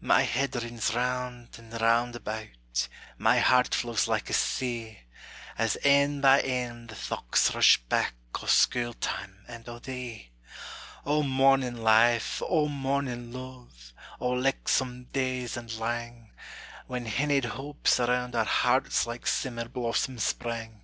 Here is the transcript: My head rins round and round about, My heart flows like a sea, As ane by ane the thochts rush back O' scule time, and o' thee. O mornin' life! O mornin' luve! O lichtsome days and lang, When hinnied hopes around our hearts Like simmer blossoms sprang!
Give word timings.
My 0.00 0.22
head 0.22 0.56
rins 0.56 0.92
round 0.92 1.50
and 1.56 1.80
round 1.80 2.16
about, 2.16 2.88
My 3.16 3.38
heart 3.38 3.72
flows 3.72 4.08
like 4.08 4.28
a 4.28 4.32
sea, 4.32 4.98
As 5.56 5.76
ane 5.84 6.20
by 6.20 6.40
ane 6.40 6.88
the 6.88 6.96
thochts 6.96 7.54
rush 7.54 7.76
back 7.88 8.12
O' 8.42 8.46
scule 8.46 8.94
time, 9.00 9.44
and 9.46 9.68
o' 9.68 9.78
thee. 9.78 10.32
O 11.06 11.22
mornin' 11.22 11.80
life! 11.84 12.42
O 12.44 12.66
mornin' 12.66 13.32
luve! 13.32 13.92
O 14.18 14.30
lichtsome 14.32 15.04
days 15.12 15.56
and 15.56 15.72
lang, 15.78 16.32
When 16.88 17.04
hinnied 17.06 17.44
hopes 17.44 18.00
around 18.00 18.34
our 18.34 18.46
hearts 18.46 19.06
Like 19.06 19.28
simmer 19.28 19.68
blossoms 19.68 20.24
sprang! 20.24 20.82